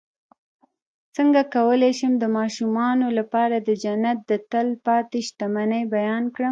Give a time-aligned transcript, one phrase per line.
[1.15, 6.39] څنګه کولی شم د ماشومانو لپاره د جنت د تل پاتې شتمنۍ بیان کړم